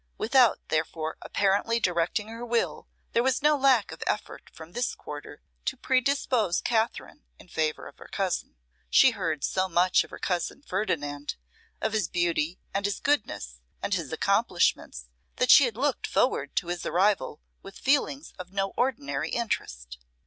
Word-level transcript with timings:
Without, 0.17 0.59
therefore, 0.69 1.17
apparently 1.21 1.79
directing 1.79 2.27
her 2.29 2.43
will, 2.43 2.87
there 3.11 3.21
was 3.21 3.43
no 3.43 3.55
lack 3.55 3.91
of 3.91 4.01
effort 4.07 4.49
from 4.51 4.71
this 4.71 4.95
quarter 4.95 5.43
to 5.65 5.77
predispose 5.77 6.59
Katherine 6.59 7.21
in 7.37 7.49
favour 7.49 7.87
of 7.87 7.99
her 7.99 8.07
cousin. 8.07 8.55
She 8.89 9.11
heard 9.11 9.43
so 9.43 9.69
much 9.69 10.03
of 10.03 10.09
her 10.09 10.17
cousin 10.17 10.63
Ferdinand, 10.63 11.35
of 11.81 11.93
his 11.93 12.07
beauty, 12.07 12.59
and 12.73 12.83
his 12.85 12.99
goodness, 12.99 13.61
and 13.79 13.93
his 13.93 14.11
accomplishments, 14.11 15.07
that 15.35 15.51
she 15.51 15.65
had 15.65 15.77
looked 15.77 16.07
forward 16.07 16.55
to 16.55 16.69
his 16.69 16.83
arrival 16.83 17.39
with 17.61 17.77
feelings 17.77 18.33
of 18.39 18.51
no 18.51 18.71
ordinary 18.75 19.29
interest. 19.29 19.99